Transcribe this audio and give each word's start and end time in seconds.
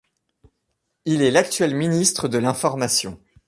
Il 1.05 1.21
est 1.21 1.29
l'actuel 1.29 1.75
ministre 1.75 2.27
de 2.27 2.39
l'Information. 2.39 3.19